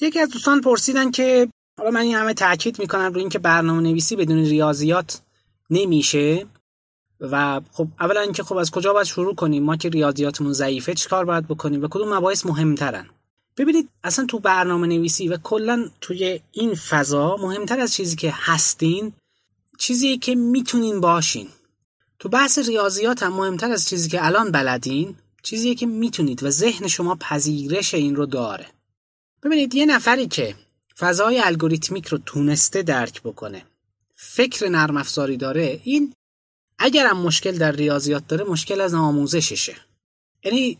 [0.00, 1.48] یکی از دوستان پرسیدن که
[1.78, 5.20] حالا من این همه تاکید می‌کنم روی اینکه برنامه نویسی بدون ریاضیات
[5.70, 6.46] نمیشه
[7.20, 11.24] و خب اولا اینکه خب از کجا باید شروع کنیم؟ ما که ریاضیاتمون ضعیفه چیکار
[11.24, 13.06] باید بکنیم؟ و کدوم مباحث مهمترن؟
[13.56, 19.12] ببینید اصلا تو برنامه نویسی و کلا توی این فضا مهمتر از چیزی که هستین
[19.78, 21.48] چیزی که می‌تونین باشین.
[22.18, 26.86] تو بحث ریاضیات هم مهمتر از چیزی که الان بلدین چیزی که می‌تونید و ذهن
[26.86, 28.66] شما پذیرش این رو داره.
[29.42, 30.54] ببینید یه نفری که
[30.98, 33.62] فضای algorithmic رو تونسته درک بکنه
[34.14, 36.12] فکر نرم افزاری داره این
[36.78, 39.76] اگرم مشکل در ریاضیات داره مشکل از آموزششه.
[40.44, 40.78] یعنی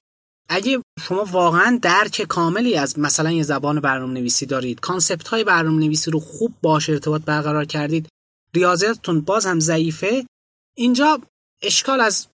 [0.48, 5.78] اگه شما واقعا درک کاملی از مثلا یه زبان برنامه نویسی دارید concept های برنامه
[5.84, 8.08] نویسی رو خوب باهاش ارتباط برقرار کردید
[8.54, 10.26] ریاضیاتتون باز هم ضعیفه
[10.76, 11.20] اینجا
[11.62, 12.26] اشکال از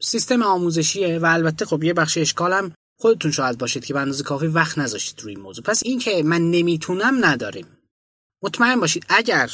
[0.00, 2.72] سیستم آموزشیه و البته خب یه بخش اشکال هم
[3.02, 5.64] خودتون شاید باشید که به اندازه کافی وقت نذاشتید روی این موضوع.
[5.64, 7.66] پس این که من نمی‌تونم نداریم.
[8.42, 9.50] مطمئن باشید اگر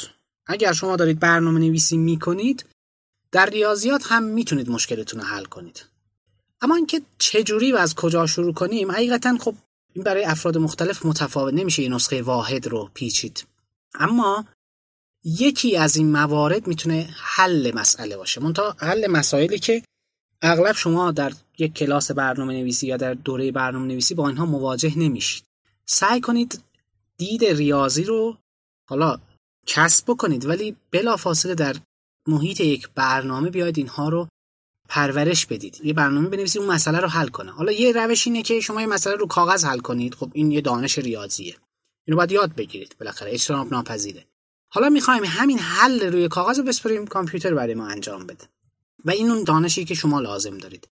[0.47, 2.65] اگر شما دارید برنامه نویسی می‌کنید
[3.31, 5.85] در ریاضیات هم می‌تونید مشکلتون رو حل کنید.
[6.61, 9.55] اما اینکه چجوری و از کجا شروع کنیم حقیقتا خب
[9.93, 13.45] این برای افراد مختلف متفاوت نمیشه یه نسخه واحد رو پیچید.
[13.93, 14.45] اما
[15.23, 18.41] یکی از این موارد می‌تونه حل مسئله باشه.
[18.41, 19.83] منتها حل مسائلی که
[20.41, 24.97] اغلب شما در یک کلاس برنامه نویسی یا در دوره برنامه نویسی با اینها مواجه
[24.97, 25.43] نمیشید.
[25.85, 26.63] سعی کنید
[27.17, 28.37] دید ریاضی رو
[28.89, 29.19] حالا
[29.67, 31.75] کسب بکنید ولی بلافاصله در
[32.27, 34.27] محیط یک برنامه بیاید اینها رو
[34.89, 35.79] پرورش بدید.
[35.83, 37.51] یه برنامه بنویسید اون مسئله رو حل کنه.
[37.51, 40.15] حالا یه روش اینه که شما یه مسئله رو کاغذ حل کنید.
[40.15, 41.55] خب این یه دانش ریاضیه.
[42.05, 42.95] اینو باید یاد بگیرید.
[42.99, 44.25] بالاخره اجتناب ناپذیره.
[44.71, 48.45] حالا می‌خوایم همین حل روی کاغذ رو بسپریم کامپیوتر برای ما انجام بده.
[49.05, 50.87] و این اون دانشی که شما لازم دارید.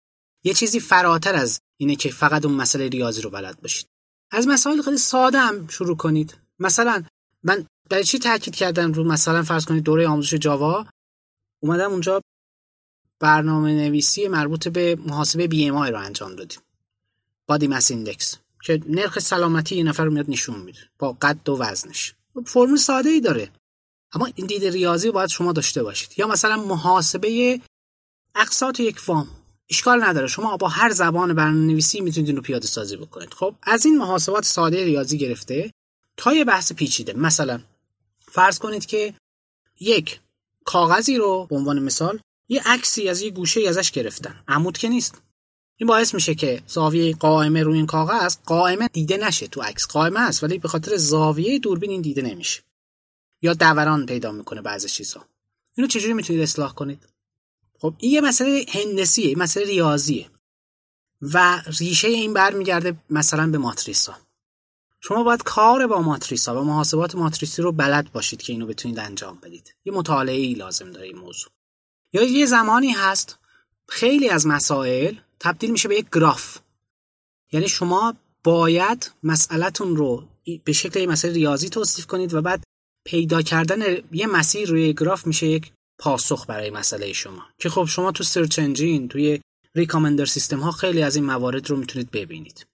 [0.44, 3.88] یه چیزی فراتر از اینه که فقط اون مسئله ریاضی رو بلد باشید.
[4.32, 6.38] از مسائل خیلی ساده هم شروع کنید.
[6.60, 7.04] مثلا
[7.44, 10.86] من برای چی تاکید کردم رو مثلا فرض کنید دوره آموزش جاوا؟
[11.60, 12.22] اومدم اونجا
[13.20, 16.60] برنامه نویسی مربوط به محاسبه بی ام رو انجام دادیم.
[17.48, 22.14] بادی مس ایندکس که نرخ سلامتی یه نفر میاد نشون میده با قد و وزنش.
[22.46, 23.52] فرمول ساده ای داره.
[24.14, 26.10] اما این دید ریاضی باید شما داشته باشید.
[26.18, 27.62] یا مثلا محاسبه
[28.36, 29.28] اقساط یک وام
[29.70, 30.28] اشکال نداره.
[30.28, 33.34] شما با هر زبان برنامه نویسی می‌تونید رو پیاده سازی بکنید.
[33.34, 35.72] خب از این محاسبات ساده ریاضی گرفته
[36.18, 37.14] تا یه بحث پیچیده.
[37.14, 37.62] مثلا
[38.20, 39.14] فرض کنید که
[39.80, 40.20] یک
[40.66, 42.20] کاغذی رو به عنوان مثال
[42.50, 44.44] یه عکسی از یه گوشه ازش گرفتن.
[44.48, 45.22] عمود که نیست.
[45.78, 49.88] این باعث میشه که زاویه قائمه روی این کاغذ قائمه دیده نشه تو عکس.
[49.88, 52.62] قائمه است ولی به خاطر زاویه دوربین این دیده نمیشه.
[53.42, 55.26] یا دوران پیدا می‌کنه بعضی چیزها
[55.78, 57.15] اینو چجوری می‌تونید اصلاح کنید؟
[57.80, 60.30] خب این یه مسئله هندسیه این مسئله ریاضیه.
[61.22, 64.18] و ریشه این برمیگرده مثلا به ماتریس ها
[65.08, 69.00] شما باید کار با ماتریس ها و محاسبات ماتریسی رو بلد باشید که اینو بتونید
[69.00, 69.76] انجام بدید.
[69.86, 71.52] یه مطالعه ای لازم داره این موضوع.
[72.14, 73.40] یا یه زمانی هست
[73.90, 76.58] خیلی از مسائل تبدیل میشه به یک گراف.
[77.52, 80.28] یعنی شما باید مسئلهتون رو
[80.64, 82.64] به شکل یه مسئله ریاضی توصیف کنید و بعد
[83.06, 83.82] پیدا کردن
[84.12, 87.44] یه مسیر روی گراف میشه یک پاسخ برای مسئله شما.
[87.58, 89.42] که خب شما تو سرچ انجین توی
[89.76, 92.68] ریکامندر سیستم ها خیلی از این موارد رو می‌تونید ببینید.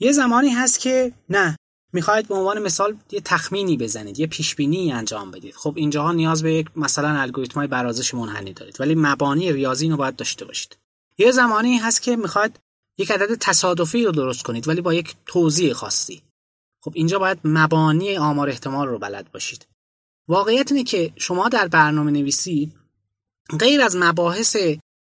[0.00, 1.56] یه زمانی هست که نه
[1.92, 5.54] می‌خواید به عنوان مثال یه تخمینی بزنید یه پیش بینی انجام بدید.
[5.54, 9.96] خب اینجاها نیاز به یک مثلا الگوریتم های برازش منحنی دارید ولی مبانی ریاضی رو
[9.96, 10.76] باید داشته باشید.
[11.18, 12.60] یه زمانی هست که می‌خواید
[12.98, 16.22] یک عدد تصادفی رو درست کنید ولی با یک توضیح خاصی.
[16.80, 19.66] خب اینجا باید مبانی آمار احتمال رو بلد باشید.
[20.30, 22.72] واقعیت اینه که شما در برنامه نویسی
[23.58, 24.56] غیر از مباحث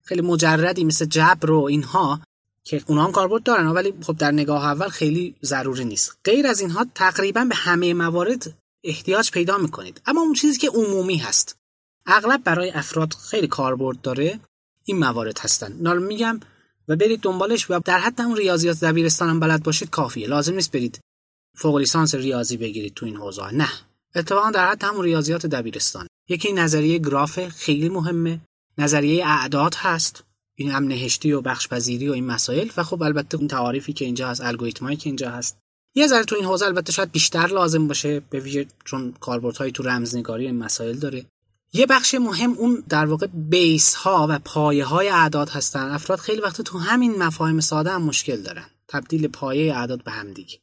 [0.04, 2.22] خیلی مجردی مثل جبر و اینها
[2.64, 6.18] که اونا هم کاربرد دارن ولی خب در نگاه اول خیلی ضروری نیست.
[6.24, 10.02] غیر از اینها تقریبا به همه موارد احتیاج پیدا می‌کنید.
[10.06, 11.56] اما اون چیزی که عمومی هست.
[12.06, 14.40] اغلب برای افراد خیلی کاربرد داره
[14.84, 15.74] این موارد هستن.
[15.80, 16.40] نال میگم
[16.88, 20.28] و برید دنبالش و در حد اون ریاضیات دبیرستان هم بلد باشید کافیه.
[20.28, 21.00] لازم نیست برید
[21.58, 23.52] فوق لیسانس ریاضی بگیرید تو این حوزه.
[23.52, 23.70] نه.
[24.16, 26.08] اتفاقا در حد همون ریاضیات دبیرستان.
[26.30, 28.40] یکی نظریه گراف خیلی مهمه.
[28.78, 30.24] نظریه اعداد هست.
[30.56, 32.70] این هم نهشتی و بخشپذیری و این مسائل.
[32.78, 35.58] و خب البته اون تعاریفی که اینجا هست الگوریتمایی که اینجا هست.
[35.96, 39.84] یه ذره تو این حوزه البته شاید بیشتر لازم باشه به ویژه چون کاربردهای تو
[39.84, 41.26] رمزنگاری این مسائل داره.
[41.74, 45.90] یه بخش مهم اون در واقع بیس ها و پایه های اعداد هستن.
[45.90, 48.66] افراد خیلی وقت تو همین مفاهیم ساده هم مشکل دارن.
[48.88, 50.60] تبدیل پایه اعداد به هم دیگه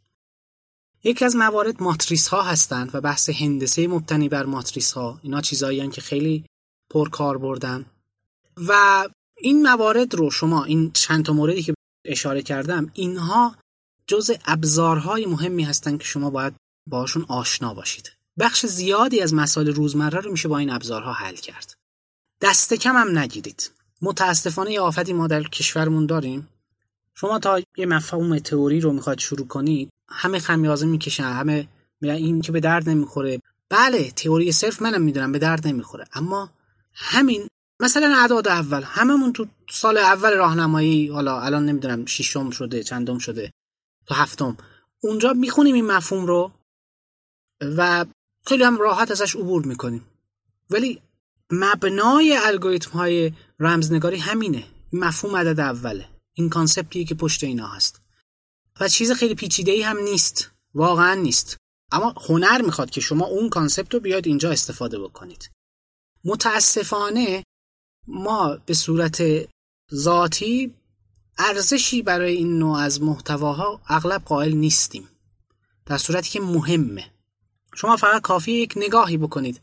[1.04, 5.88] یکی از موارد ماتریس ها هستند و بحث هندسه مبتنی بر ماتریس ها اینا چیزایی
[5.88, 6.44] که خیلی
[6.90, 7.86] پر کار بردن.
[8.56, 9.04] و
[9.36, 11.74] این موارد رو شما این چند تا موردی که
[12.04, 13.56] اشاره کردم اینها
[14.06, 16.54] جز ابزارهای مهمی هستن که شما باید
[16.86, 18.12] باشون آشنا باشید.
[18.38, 21.74] بخش زیادی از مسائل روزمره رو میشه با این ابزارها حل کرد.
[22.40, 23.70] دست کم هم نگیرید.
[24.02, 26.48] متاسفانه یه آفتی ما در کشورمون داریم.
[27.14, 31.68] شما تا یه مفهوم تئوری رو می‌خواد شروع کنید همه خمیازه می‌کشن همه
[32.00, 33.40] میگن این که به درد نمی‌خوره.
[33.68, 36.04] بله تئوری صرف منم می‌دونم به درد نمی‌خوره.
[36.12, 36.50] اما
[36.94, 37.48] همین
[37.80, 43.52] مثلا اعداد اول هممون تو سال اول راهنمایی حالا الان نمی‌دونم ششم شده چندم شده
[44.06, 44.56] تو هفتم
[45.00, 46.52] اونجا می‌خونیم این مفهوم رو
[47.60, 48.04] و
[48.46, 50.04] خیلی هم راحت ازش عبور می‌کنیم.
[50.70, 51.02] ولی
[51.50, 54.64] مبنای الگوریتم های رمزنگاری همینه.
[54.92, 56.08] مفهوم عدد اوله.
[56.34, 58.00] این concept ی که پشت اینا هست.
[58.80, 60.50] و چیز خیلی پیچیده ای هم نیست.
[60.74, 61.56] واقعا نیست.
[61.92, 65.50] اما هنر می‌خواد که شما اون concept رو بیاد اینجا استفاده بکنید.
[66.24, 67.44] متاسفانه
[68.06, 69.22] ما به صورت
[69.94, 70.74] ذاتی
[71.38, 75.08] ارزشی برای این نوع از محتواها اغلب قائل نیستیم.
[75.86, 77.12] در صورتی که مهمه.
[77.74, 79.60] شما فقط کافی یک نگاهی بکنید.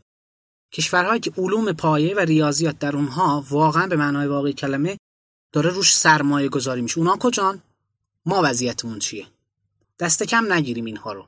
[0.74, 4.98] کشورهایی که علوم پایه و ریاضیات در اونها واقعا به معنای واقعی کلمه
[5.52, 6.98] داره روش سرمایه گذاری میشه.
[6.98, 7.62] اونا کجان؟
[8.26, 9.26] ما وضعیتمون چیه؟
[10.00, 11.28] دست کم نگیریم اینها رو.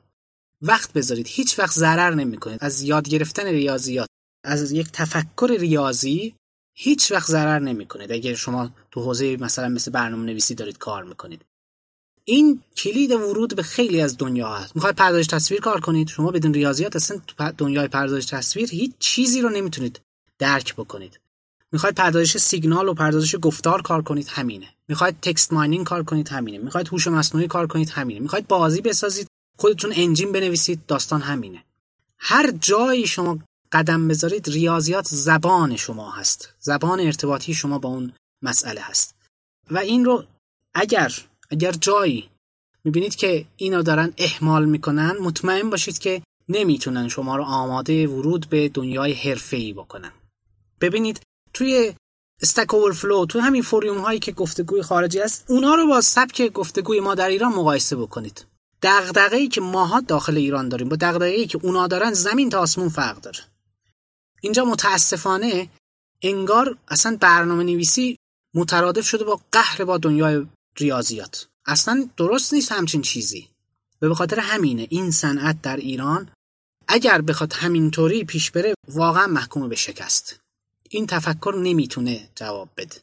[0.62, 1.26] وقت بذارید.
[1.28, 2.58] هیچ وقت ضرر نمی‌کنید.
[2.62, 4.08] از یاد گرفتن ریاضیات
[4.44, 6.34] از یک تفکر ریاضی
[6.74, 8.12] هیچ وقت ضرر نمی‌کنید.
[8.12, 11.44] اگر شما تو حوزه مثلا مثل برنامه نویسی دارید کار می‌کنید.
[12.24, 14.76] این کلید ورود به خیلی از دنیا هست.
[14.76, 16.08] می‌خواید پردازش تصویر کار کنید.
[16.08, 20.00] شما بدون ریاضیات اصلا تو دنیای پردازش تصویر هیچ چیزی رو نمی‌تونید
[20.38, 21.20] درک بکنید.
[21.72, 24.68] می‌خواید پردازش سیگنال و پردازش گفتار کار کنید همینه.
[24.88, 26.58] می‌خواید تکست ماینینگ کار کنید همینه.
[26.58, 28.20] می‌خواید هوش مصنوعی کار کنید همینه.
[28.20, 29.26] می‌خواید بازی بسازید
[29.58, 31.64] خودتون انجین بنویسید داستان همینه.
[32.18, 33.38] هر جایی شما
[33.72, 36.54] قدم بذارید ریاضیات زبان شما هست.
[36.60, 38.12] زبان ارتباطی شما با اون
[38.42, 39.14] مسئله هست.
[39.70, 40.24] و این رو
[40.74, 41.14] اگر
[41.50, 42.28] اگر جایی
[42.84, 48.68] می‌بینید که اینا دارن احمال می‌کنن مطمئن باشید که نمی‌تونن شما رو آماده ورود به
[48.68, 50.12] دنیای حرفه‌ای بکنن.
[50.80, 51.20] ببینید
[51.58, 51.94] توی
[52.42, 57.00] استک اوورفلو تو همین فوریوم هایی که گفتگوی خارجی است اونا رو با سبک گفتگوی
[57.00, 58.46] ما در ایران مقایسه بکنید.
[58.82, 63.20] دغدغه‌ای که ماها داخل ایران داریم با دغدغه‌ای که اونا دارن زمین تا آسمون فرق
[63.20, 63.38] داره.
[64.40, 65.68] اینجا متاسفانه
[66.22, 68.18] انگار اصلا برنامه نویسی
[68.54, 70.46] مترادف شده با قهر با دنیای
[70.76, 71.48] ریاضیات.
[71.66, 73.48] اصلا درست نیست همچین چیزی.
[74.02, 76.30] و به خاطر همینه این صنعت در ایران
[76.88, 80.40] اگر بخواد همینطوری پیش بره واقعا محکوم به شکست.
[80.88, 82.96] این تفکر نمی‌تونه جواب بده.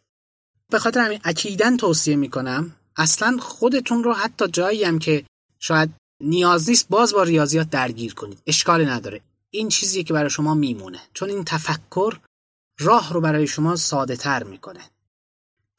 [0.71, 5.25] به خاطر همین اکیدن توصیه می‌کنم اصلا خودتون رو حتی جایی هم که
[5.59, 5.89] شاید
[6.23, 8.41] نیاز نیست باز با ریاضیات درگیر کنید.
[8.47, 9.21] اشکال نداره.
[9.49, 10.99] این چیزیه که برای شما میمونه.
[11.13, 12.17] چون این تفکر
[12.79, 14.81] راه رو برای شما ساده تر می‌کنه.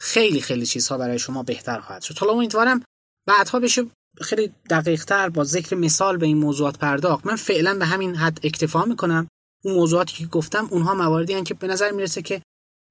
[0.00, 2.18] خیلی خیلی چیزها برای شما بهتر خواهد شد.
[2.18, 2.82] حالا امیدوارم
[3.26, 3.86] بعدها بشه
[4.20, 7.26] خیلی دقیق تر با ذکر مثال به این موضوعات پرداخت.
[7.26, 9.28] من فعلا به همین حد اکتفا می‌کنم.
[9.64, 12.42] اون موضوعاتی که گفتم اونها مواردی هن که به نظر می‌رسه که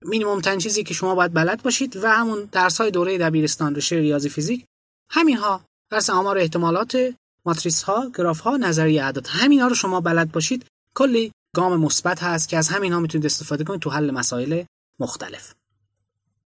[0.01, 3.99] مینیمم تن چیزی که شما باید بلد باشید و همون درس های دوره دبیرستان رشته
[3.99, 4.65] ریاضی فیزیک
[5.09, 7.13] همین ها درس آمار احتمالات
[7.45, 10.65] ماتریس ها گراف ها نظریه اعداد همین ها رو شما بلد باشید.
[10.95, 14.63] کلی گام مثبت هست که از همین ها می‌تونید استفاده کنید تو حل مسائل
[14.99, 15.53] مختلف.